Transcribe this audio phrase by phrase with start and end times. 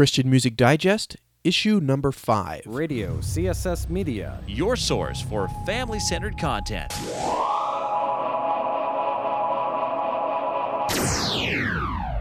[0.00, 2.62] Christian Music Digest, issue number 5.
[2.64, 4.40] Radio CSS Media.
[4.46, 6.90] Your source for family centered content.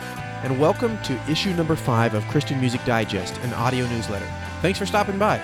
[0.44, 4.28] and welcome to issue number 5 of Christian Music Digest, an audio newsletter.
[4.62, 5.42] Thanks for stopping by.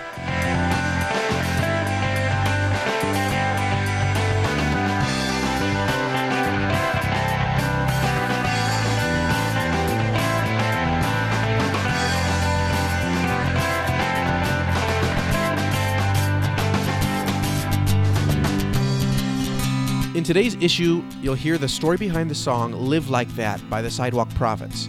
[20.27, 24.29] Today's issue, you'll hear the story behind the song Live Like That by the Sidewalk
[24.31, 24.89] Prophets.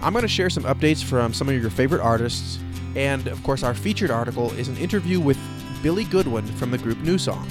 [0.00, 2.60] I'm going to share some updates from some of your favorite artists,
[2.94, 5.36] and of course, our featured article is an interview with
[5.82, 7.50] Billy Goodwin from the group NewSong.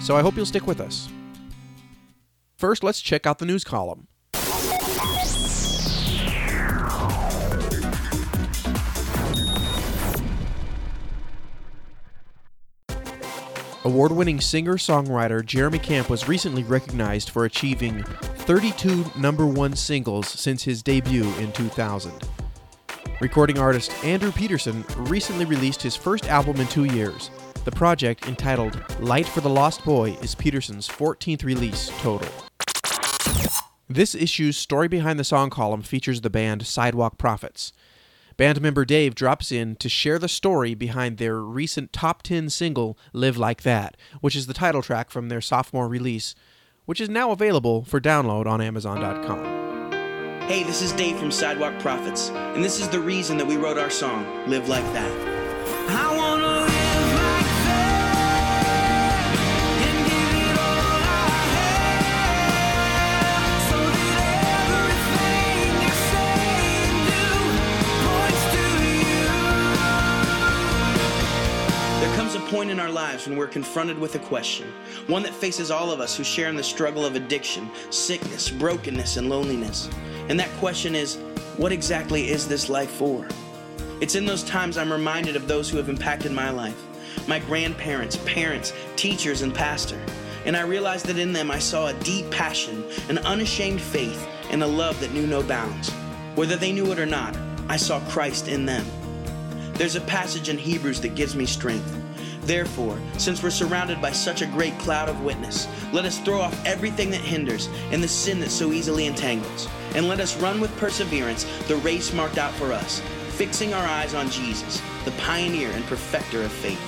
[0.00, 1.08] So I hope you'll stick with us.
[2.54, 4.06] First, let's check out the news column.
[13.88, 20.28] Award winning singer songwriter Jeremy Camp was recently recognized for achieving 32 number one singles
[20.28, 22.12] since his debut in 2000.
[23.22, 27.30] Recording artist Andrew Peterson recently released his first album in two years.
[27.64, 32.28] The project, entitled Light for the Lost Boy, is Peterson's 14th release total.
[33.88, 37.72] This issue's Story Behind the Song column features the band Sidewalk Prophets.
[38.38, 42.96] Band member Dave drops in to share the story behind their recent top 10 single,
[43.12, 46.36] Live Like That, which is the title track from their sophomore release,
[46.84, 49.90] which is now available for download on Amazon.com.
[50.46, 53.76] Hey, this is Dave from Sidewalk Prophets, and this is the reason that we wrote
[53.76, 55.10] our song, Live Like That.
[55.90, 57.17] I wanna live like that
[72.48, 74.72] point in our lives when we're confronted with a question,
[75.06, 79.18] one that faces all of us who share in the struggle of addiction, sickness, brokenness,
[79.18, 79.88] and loneliness.
[80.28, 81.16] And that question is,
[81.58, 83.28] what exactly is this life for?
[84.00, 86.84] It's in those times I'm reminded of those who have impacted my life
[87.26, 90.00] my grandparents, parents, teachers, and pastor.
[90.46, 94.62] And I realized that in them I saw a deep passion, an unashamed faith, and
[94.62, 95.90] a love that knew no bounds.
[96.36, 97.36] Whether they knew it or not,
[97.68, 98.86] I saw Christ in them.
[99.74, 101.97] There's a passage in Hebrews that gives me strength.
[102.48, 106.64] Therefore, since we're surrounded by such a great cloud of witness, let us throw off
[106.64, 110.74] everything that hinders and the sin that so easily entangles, and let us run with
[110.78, 113.00] perseverance the race marked out for us,
[113.32, 116.80] fixing our eyes on Jesus, the pioneer and perfecter of faith.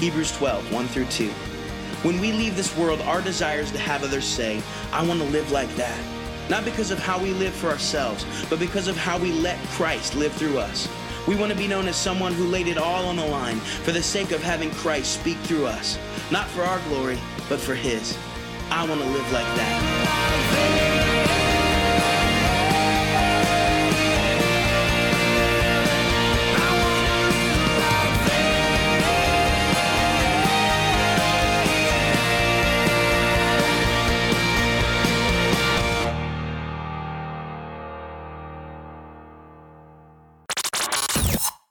[0.00, 1.28] Hebrews 12, 1 through 2.
[2.02, 5.28] When we leave this world, our desire is to have others say, I want to
[5.28, 6.00] live like that.
[6.50, 10.16] Not because of how we live for ourselves, but because of how we let Christ
[10.16, 10.88] live through us.
[11.26, 13.90] We want to be known as someone who laid it all on the line for
[13.92, 15.98] the sake of having Christ speak through us.
[16.30, 18.16] Not for our glory, but for His.
[18.70, 19.95] I want to live like that.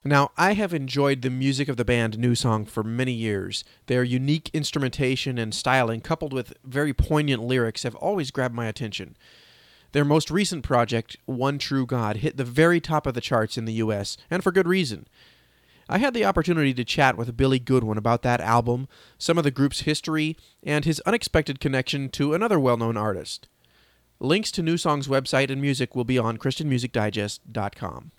[0.08, 3.64] Now, I have enjoyed the music of the band NewSong for many years.
[3.88, 9.18] Their unique instrumentation and styling, coupled with very poignant lyrics, have always grabbed my attention.
[9.94, 13.66] Their most recent project, One True God, hit the very top of the charts in
[13.66, 15.08] the US, and for good reason.
[15.90, 19.50] I had the opportunity to chat with Billy Goodwin about that album, some of the
[19.50, 23.48] group's history, and his unexpected connection to another well known artist.
[24.20, 28.12] Links to NewSong's website and music will be on ChristianMusicDigest.com.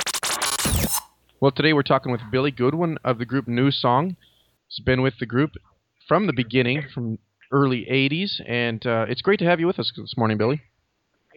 [1.38, 4.16] Well, today we're talking with Billy Goodwin of the group NewSong.
[4.68, 5.50] He's been with the group
[6.08, 7.18] from the beginning, from
[7.52, 10.62] early 80s, and uh, it's great to have you with us this morning, Billy.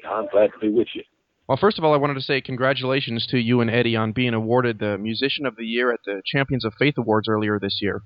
[0.09, 1.03] I'm glad to be with you.
[1.49, 4.33] Well, first of all, I wanted to say congratulations to you and Eddie on being
[4.33, 8.01] awarded the Musician of the Year at the Champions of Faith Awards earlier this year.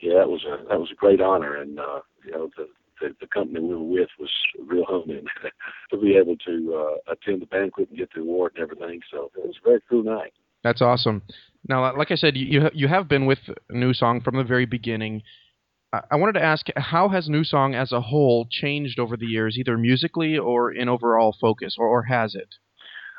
[0.00, 2.66] Yeah, that was a that was a great honor, and uh, you know the,
[3.00, 4.30] the the company we were with was
[4.66, 5.24] real humbling
[5.90, 6.74] to be able to
[7.08, 9.00] uh, attend the banquet and get the award and everything.
[9.10, 10.32] So it was a very cool night.
[10.66, 11.22] That's awesome.
[11.68, 13.38] Now, like I said, you you have been with
[13.70, 15.22] NewSong from the very beginning.
[16.10, 19.78] I wanted to ask, how has NewSong as a whole changed over the years, either
[19.78, 22.48] musically or in overall focus, or, or has it?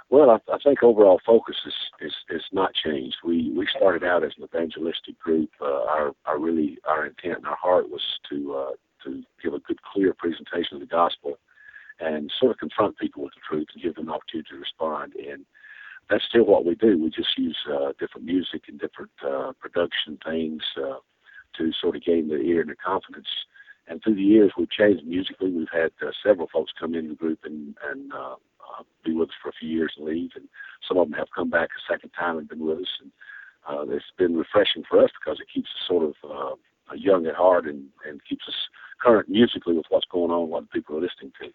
[0.10, 3.16] Well, I, I think overall focus is, is is not changed.
[3.24, 5.50] We we started out as an evangelistic group.
[5.62, 8.72] Uh, our our really our intent and our heart was to uh,
[9.06, 11.40] to give a good, clear presentation of the gospel,
[12.02, 15.14] and sort of confront people with the truth and give them an opportunity to respond.
[15.16, 15.46] And
[16.10, 17.02] that's still what we do.
[17.02, 21.00] We just use uh, different music and different uh, production things uh,
[21.58, 23.28] to sort of gain their ear and their confidence.
[23.88, 25.50] And through the years, we've changed musically.
[25.52, 29.30] We've had uh, several folks come into the group and and uh, uh, be with
[29.30, 30.48] us for a few years and leave, and
[30.88, 33.00] some of them have come back a second time and been with us.
[33.02, 33.12] And
[33.68, 36.56] uh, it's been refreshing for us because it keeps us sort of uh,
[36.96, 38.56] young at heart and and keeps us
[39.02, 41.50] current musically with what's going on, what people are listening to.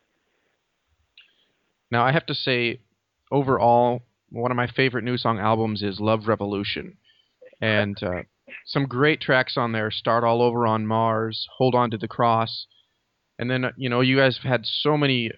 [1.90, 2.80] Now, I have to say,
[3.30, 4.02] overall,
[4.32, 6.96] one of my favorite NewSong albums is Love Revolution,
[7.60, 8.22] and uh,
[8.66, 9.90] some great tracks on there.
[9.90, 12.66] Start all over on Mars, Hold on to the Cross,
[13.38, 15.30] and then you know you guys have had so many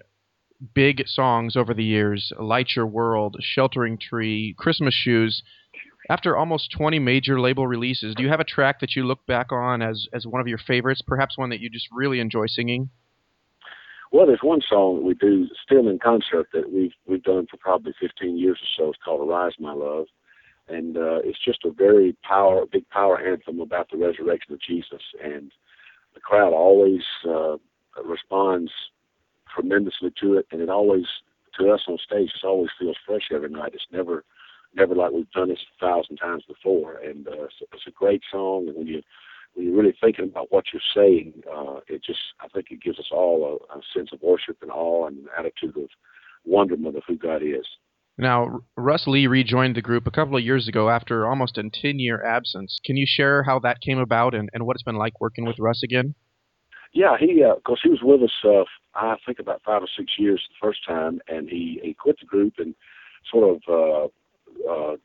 [0.74, 5.42] big songs over the years: Light Your World, Sheltering Tree, Christmas Shoes.
[6.10, 9.50] After almost 20 major label releases, do you have a track that you look back
[9.50, 11.02] on as as one of your favorites?
[11.04, 12.90] Perhaps one that you just really enjoy singing?
[14.14, 17.56] Well, there's one song that we do still in concert that we've we've done for
[17.56, 18.90] probably 15 years or so.
[18.90, 20.06] It's called "Arise, My Love,"
[20.68, 25.02] and uh, it's just a very power, big power anthem about the resurrection of Jesus.
[25.20, 25.50] And
[26.14, 27.56] the crowd always uh,
[28.04, 28.70] responds
[29.52, 31.06] tremendously to it, and it always
[31.58, 33.72] to us on stage, it always feels fresh every night.
[33.74, 34.22] It's never
[34.76, 38.22] never like we've done this a thousand times before, and uh, it's, it's a great
[38.30, 38.68] song.
[38.68, 39.02] And when you
[39.54, 42.98] when you're really thinking about what you're saying, uh, it just I think it gives
[42.98, 45.88] us all a, a sense of worship and awe and an attitude of
[46.44, 47.66] wonderment of who God is.
[48.16, 51.98] Now, Russ Lee rejoined the group a couple of years ago after almost a 10
[51.98, 52.78] year absence.
[52.84, 55.58] Can you share how that came about and, and what it's been like working with
[55.58, 56.14] Russ again?
[56.92, 58.64] Yeah, he, of uh, course, he was with us, uh,
[58.94, 62.26] I think, about five or six years the first time, and he, he quit the
[62.26, 62.76] group and
[63.28, 64.04] sort of uh,
[64.70, 64.96] uh,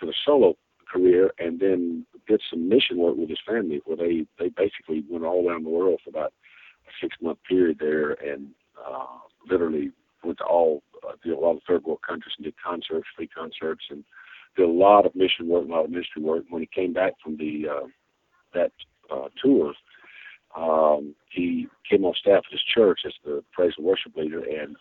[0.00, 0.56] for the solo
[0.90, 5.24] career and then did some mission work with his family where they, they basically went
[5.24, 6.32] all around the world for about
[6.86, 8.48] a six month period there and
[8.84, 9.18] uh,
[9.48, 9.92] literally
[10.24, 13.28] went to all uh, did a lot of third world countries and did concerts, free
[13.28, 14.04] concerts, and
[14.56, 16.44] did a lot of mission work, a lot of ministry work.
[16.48, 17.86] When he came back from the uh,
[18.54, 18.72] that
[19.10, 19.72] uh, tour,
[20.56, 24.76] um, he came on staff at his church as the praise and worship leader, and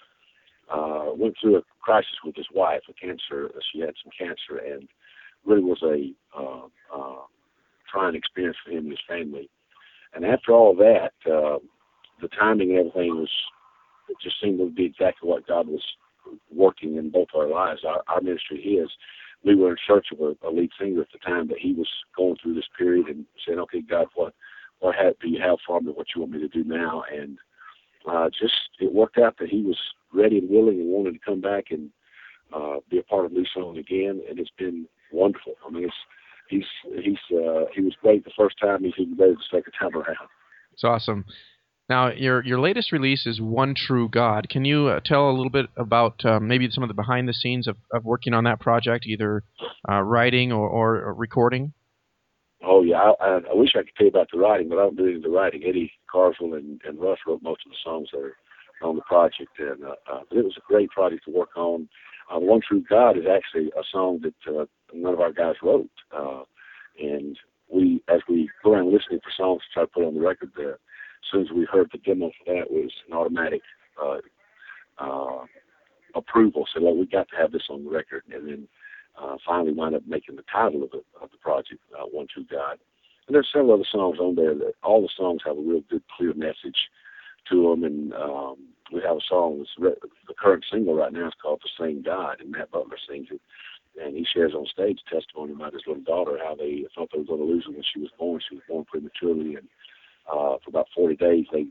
[0.72, 3.52] uh, went through a crisis with his wife, a cancer.
[3.72, 4.88] She had some cancer, and
[5.46, 6.55] really was a uh,
[7.96, 9.50] trying experience for him and his family.
[10.14, 11.60] And after all that, uh,
[12.22, 13.30] the timing and everything was
[14.10, 15.82] it just seemed to be exactly what God was
[16.54, 18.90] working in both our lives, our, our ministry, his.
[19.44, 21.90] We were in search of a, a lead singer at the time that he was
[22.16, 24.34] going through this period and saying, "Okay, God, what
[24.80, 25.92] what have, do you have for me?
[25.92, 27.38] What you want me to do now?" And
[28.10, 29.78] uh, just it worked out that he was
[30.14, 31.90] ready and willing and wanted to come back and
[32.54, 35.54] uh, be a part of NewSong again, and it's been wonderful.
[35.66, 35.94] I mean, it's
[36.50, 36.66] he's
[37.04, 38.84] he's uh, he was great the first time.
[38.84, 40.30] He's even better the second time around.
[40.74, 41.26] It's awesome.
[41.88, 44.50] Now, your your latest release is One True God.
[44.50, 47.34] Can you uh, tell a little bit about uh, maybe some of the behind the
[47.34, 49.44] scenes of, of working on that project, either
[49.88, 51.74] uh, writing or, or, recording?
[52.64, 54.98] Oh yeah, I, I, wish I could tell you about the writing, but I don't
[54.98, 55.62] do any of the writing.
[55.64, 58.36] Eddie Carswell and, and Russ wrote most of the songs that are
[58.82, 61.88] on the project, and uh, uh, but it was a great project to work on.
[62.34, 65.90] Uh, One True God is actually a song that uh, none of our guys wrote,
[66.16, 66.44] uh,
[67.00, 67.38] and
[67.70, 70.52] we, as we go around listening for songs to try to put on the record
[70.56, 73.62] there as soon as we heard the demo for that, was an automatic
[74.02, 74.18] uh,
[74.98, 75.46] uh,
[76.14, 76.66] approval.
[76.74, 78.68] So well, we got to have this on the record, and then
[79.20, 82.46] uh, finally wound up making the title of the of the project, uh, One True
[82.50, 82.78] God.
[83.28, 86.04] And there's several other songs on there that all the songs have a real good,
[86.16, 86.78] clear message
[87.50, 87.84] to them.
[87.84, 88.56] And um,
[88.94, 92.02] we have a song that's re- the current single right now is called "The Same
[92.02, 93.42] God," and Matt Butler sings it.
[94.02, 97.26] And he shares on stage testimony about his little daughter, how they thought they were
[97.26, 98.42] going to lose her when she was born.
[98.48, 99.68] She was born prematurely, and
[100.30, 101.46] uh, for about 40 days.
[101.52, 101.66] They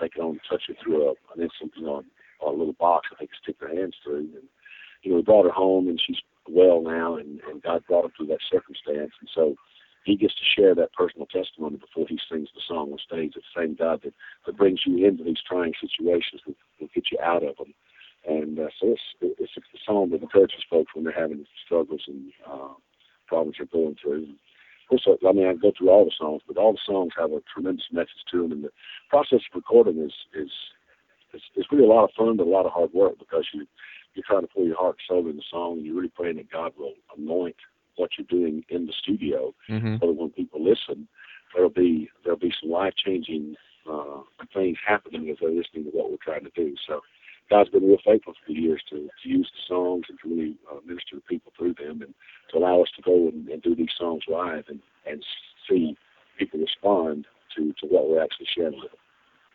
[0.00, 2.02] they can only touch it through a, an instant, you know,
[2.46, 4.30] a little box that they can stick their hands through.
[4.34, 4.48] And
[5.02, 6.18] you know, we brought her home, and she's
[6.48, 9.12] well now, and, and God brought her through that circumstance.
[9.20, 9.54] And so
[10.08, 13.34] he gets to share that personal testimony before he sings the song on stage.
[13.36, 14.14] It's the same God that,
[14.46, 17.74] that brings you into these trying situations that will get you out of them.
[18.26, 22.32] And uh, so it's, it's a song that encourages folks when they're having struggles and
[22.50, 22.74] uh,
[23.26, 24.26] problems they're going through
[24.90, 27.32] Of course, I mean, I go through all the songs, but all the songs have
[27.32, 28.70] a tremendous message to them, and the
[29.10, 30.50] process of recording is is
[31.34, 33.66] it's, it's really a lot of fun, but a lot of hard work because you
[34.14, 36.36] you're trying to pull your heart and soul in the song, and you're really praying
[36.36, 37.56] that God will anoint
[37.98, 39.96] what you're doing in the studio, mm-hmm.
[40.00, 41.08] so that when people listen,
[41.54, 43.54] there'll be there'll be some life changing
[43.90, 44.20] uh,
[44.54, 46.74] things happening as they're listening to what we're trying to do.
[46.86, 47.00] So
[47.50, 50.56] God's been real faithful for the years to, to use the songs and to really
[50.70, 52.14] uh, minister to people through them and
[52.50, 55.24] to allow us to go and, and do these songs live and, and
[55.68, 55.96] see
[56.38, 57.26] people respond
[57.56, 59.00] to, to what we're actually sharing with them.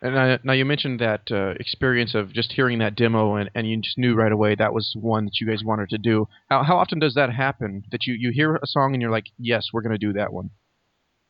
[0.04, 3.66] And uh, now you mentioned that uh, experience of just hearing that demo, and, and
[3.66, 6.28] you just knew right away that was one that you guys wanted to do.
[6.50, 7.86] How, how often does that happen?
[7.90, 10.34] That you, you hear a song and you're like, yes, we're going to do that
[10.34, 10.50] one.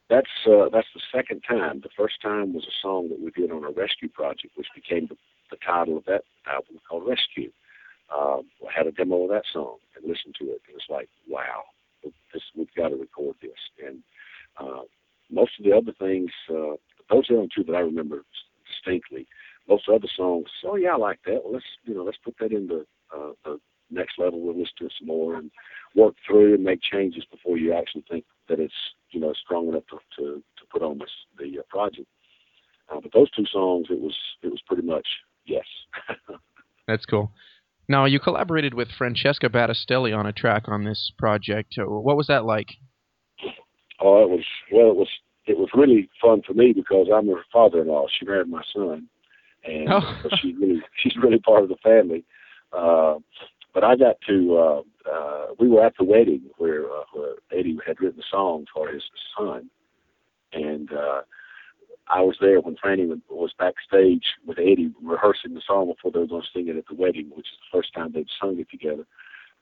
[0.10, 1.82] That's uh, that's the second time.
[1.82, 5.08] The first time was a song that we did on a rescue project, which became
[5.08, 5.16] the,
[5.52, 7.52] the title of that album called Rescue.
[8.12, 10.62] Uh, I had a demo of that song and listened to it.
[10.68, 11.62] It was like, wow,
[12.04, 13.52] this, we've got to record this.
[13.88, 14.00] And
[14.58, 14.82] uh,
[15.32, 16.76] most of the other things, uh,
[17.10, 18.24] those are the only two that I remember
[18.84, 19.28] distinctly.
[19.68, 21.42] Most other songs, oh yeah, I like that.
[21.44, 22.86] Well, let's you know, let's put that in the,
[23.16, 23.60] uh, the
[23.90, 24.42] next level.
[24.42, 25.52] We'll listen to some more and
[25.96, 28.74] work through and make changes before you actually think that it's
[29.12, 32.08] you know strong enough to to, to put on this the uh, project.
[32.92, 35.08] Uh, but those two songs, it was it was pretty much
[35.46, 35.66] yes.
[36.88, 37.32] That's cool.
[37.88, 41.76] Now you collaborated with Francesca Battistelli on a track on this project.
[41.78, 42.68] Uh, what was that like?
[44.02, 44.90] Oh, it was well.
[44.90, 45.10] It was
[45.46, 48.08] it was really fun for me because I'm her father-in-law.
[48.18, 49.08] She married my son,
[49.64, 50.22] and oh.
[50.42, 52.24] she's really she's really part of the family.
[52.72, 53.16] Uh,
[53.74, 54.82] but I got to uh,
[55.12, 58.88] uh, we were at the wedding where, uh, where Eddie had written the song for
[58.90, 59.04] his
[59.38, 59.70] son,
[60.54, 61.22] and uh,
[62.08, 66.28] I was there when Franny was backstage with Eddie rehearsing the song before they were
[66.28, 68.70] going to sing it at the wedding, which is the first time they'd sung it
[68.70, 69.06] together,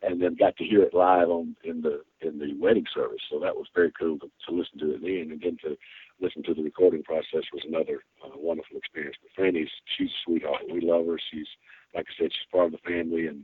[0.01, 3.22] and then got to hear it live on in the in the wedding service.
[3.29, 5.77] So that was very cool to, to listen to it then, and then to
[6.20, 9.17] listen to the recording process was another uh, wonderful experience.
[9.22, 10.63] But Franny's she's a sweetheart.
[10.72, 11.20] We love her.
[11.31, 11.48] She's
[11.96, 13.43] like I said, she's part of the family, and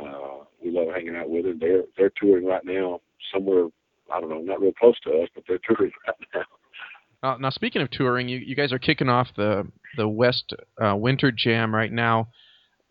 [0.00, 1.54] uh, we love hanging out with her.
[1.58, 3.00] They're they're touring right now
[3.32, 3.68] somewhere
[4.12, 6.42] I don't know, not real close to us, but they're touring right now.
[7.22, 10.96] Uh, now, speaking of touring, you, you guys are kicking off the the West uh,
[10.96, 12.28] Winter Jam right now.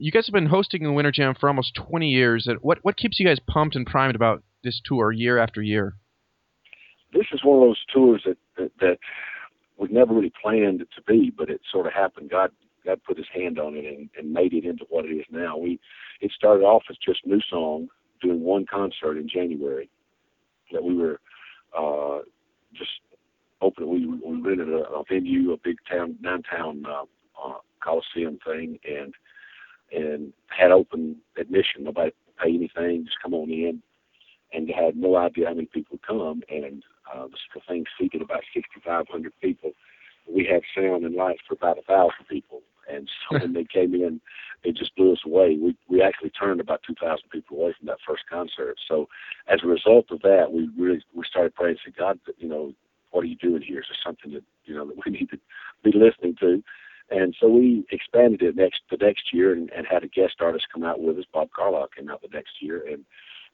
[0.02, 2.50] You guys have been hosting the Winter Jam for almost 20 years.
[2.62, 5.94] What what keeps you guys pumped and primed about this tour year after year?
[7.14, 8.98] This is one of those tours that that, that
[9.78, 12.32] we never really planned to be, but it sort of happened.
[12.32, 12.50] God
[12.84, 15.56] God put His hand on it and, and made it into what it is now.
[15.56, 15.80] We
[16.20, 17.86] it started off as just NewSong,
[18.24, 19.88] doing one concert in January.
[20.72, 21.20] That we were
[21.78, 22.24] uh,
[22.74, 22.90] just
[23.62, 23.88] open.
[23.88, 27.04] We we rented a, a venue, a big town downtown uh,
[27.40, 29.14] uh, Coliseum thing, and
[29.92, 31.84] and had open admission.
[31.84, 33.82] Nobody pay anything, just come on in.
[34.54, 36.84] And had no idea how many people would come, and
[37.14, 39.72] uh, the thing seated about 6,500 people.
[40.30, 43.94] We had sound and lights for about a thousand people, and so when they came
[43.96, 44.20] in,
[44.64, 45.58] it just blew us away.
[45.62, 48.78] We we actually turned about 2,000 people away from that first concert.
[48.90, 49.08] So
[49.48, 52.74] as a result of that, we really we started praying, say, God, you know,
[53.12, 53.80] what are you doing here?
[53.80, 55.40] Is there something that you know that we need to
[55.84, 56.64] be listening to?
[57.12, 60.68] And so we expanded it next the next year and, and had a guest artist
[60.74, 61.26] come out with us.
[61.32, 63.04] Bob Carlisle came out the next year and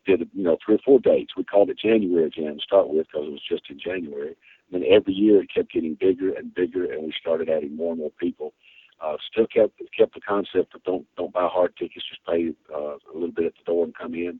[0.05, 1.35] did you know three or four dates.
[1.35, 4.35] We called it January Jam to start with because it was just in January.
[4.71, 7.91] And then every year it kept getting bigger and bigger, and we started adding more
[7.91, 8.53] and more people.
[8.99, 12.95] Uh, still kept kept the concept of don't don't buy hard tickets, just pay uh,
[12.95, 14.39] a little bit at the door and come in.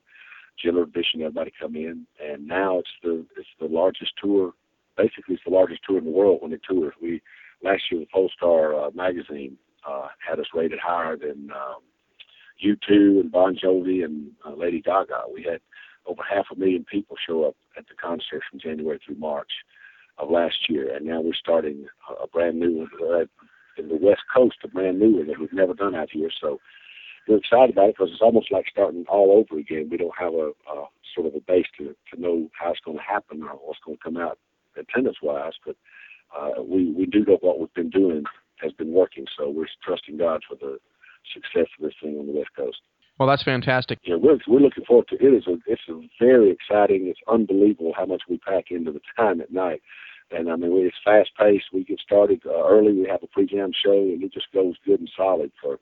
[0.64, 4.54] General admission, everybody come in, and now it's the it's the largest tour.
[4.96, 6.94] Basically, it's the largest tour in the world when it tours.
[7.00, 7.22] We
[7.64, 11.82] last year the Pollstar uh, magazine uh, had us rated higher than um,
[12.64, 15.24] U2 and Bon Jovi and uh, Lady Gaga.
[15.34, 15.62] We had
[16.06, 19.52] over half a million people show up at the concert from January through March
[20.18, 21.86] of last year, and now we're starting
[22.22, 23.26] a brand new uh,
[23.78, 26.30] in the West Coast, a brand new one that we've never done out here.
[26.42, 26.60] So
[27.28, 29.90] we're excited about it because it's almost like starting all over again.
[29.92, 32.98] We don't have a, a sort of a base to to know how it's going
[32.98, 34.40] to happen or what's going to come out
[34.78, 35.76] attendance wise, but
[36.36, 38.24] uh, we we do know what we've been doing
[38.57, 39.25] has been working.
[39.38, 40.77] So we're trusting God for the
[41.34, 42.77] success of this thing on the West Coast.
[43.19, 44.00] Well, that's fantastic.
[44.03, 45.34] Yeah, we're we're looking forward to it.
[45.34, 47.07] Is a, it's a very exciting.
[47.07, 49.81] It's unbelievable how much we pack into the time at night.
[50.29, 51.65] And I mean, it's fast paced.
[51.74, 52.91] We get started uh, early.
[52.91, 55.79] We have a pre-jam show, and it just goes good and solid for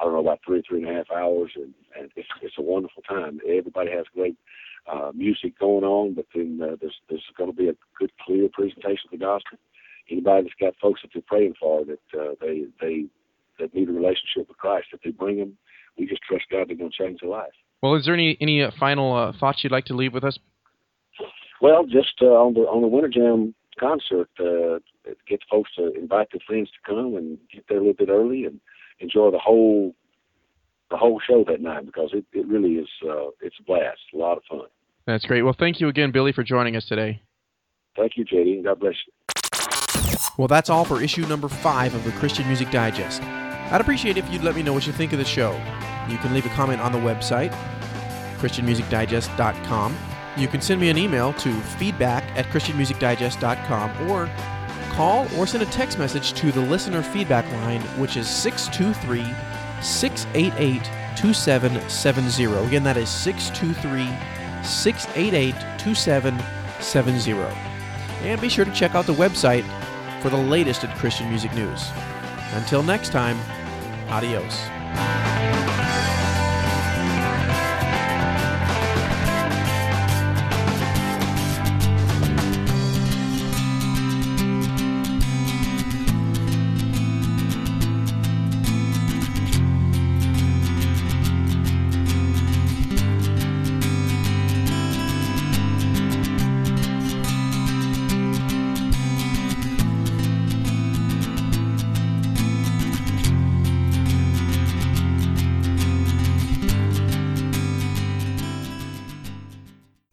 [0.00, 2.62] I don't know about three, three and a half hours, and, and it's it's a
[2.62, 3.40] wonderful time.
[3.46, 4.36] Everybody has great
[4.90, 8.48] uh, music going on, but then uh, there's there's going to be a good, clear
[8.52, 9.58] presentation of the gospel.
[10.10, 13.06] Anybody that's got folks that they're praying for that uh, they they
[13.58, 15.56] that need a relationship with Christ, if they bring them,
[15.98, 17.52] we just trust God they're going to change their life.
[17.82, 20.38] Well, is there any any uh, final uh, thoughts you'd like to leave with us?
[21.60, 24.78] Well, just uh, on the on the Winter Jam concert, uh,
[25.28, 28.44] get folks to invite their friends to come and get there a little bit early
[28.44, 28.60] and
[29.00, 29.94] enjoy the whole
[30.90, 34.16] the whole show that night because it, it really is uh, it's a blast, a
[34.16, 34.66] lot of fun.
[35.06, 35.42] That's great.
[35.42, 37.22] Well, thank you again, Billy, for joining us today.
[37.96, 39.12] Thank you, JD, and God bless you.
[40.40, 43.22] Well, that's all for issue number five of the Christian Music Digest.
[43.22, 45.52] I'd appreciate if you'd let me know what you think of the show.
[46.08, 47.52] You can leave a comment on the website,
[48.38, 49.94] ChristianMusicDigest.com.
[50.38, 54.30] You can send me an email to feedback at ChristianMusicDigest.com or
[54.92, 59.22] call or send a text message to the listener feedback line, which is 623
[59.82, 60.82] 688
[61.18, 62.66] 2770.
[62.66, 64.06] Again, that is 623
[64.64, 67.54] 688 2770.
[68.22, 69.66] And be sure to check out the website
[70.20, 71.90] for the latest in Christian music news.
[72.52, 73.38] Until next time,
[74.08, 74.79] adios.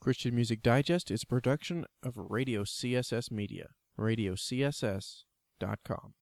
[0.08, 6.14] Christian Music Digest is a production of Radio CSS Media, radiocss.com.